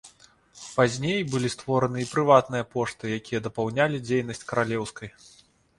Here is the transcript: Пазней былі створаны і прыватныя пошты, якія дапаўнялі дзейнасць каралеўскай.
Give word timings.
Пазней 0.77 1.19
былі 1.33 1.51
створаны 1.55 1.99
і 2.05 2.07
прыватныя 2.15 2.63
пошты, 2.73 3.05
якія 3.19 3.45
дапаўнялі 3.51 4.05
дзейнасць 4.09 4.45
каралеўскай. 4.51 5.09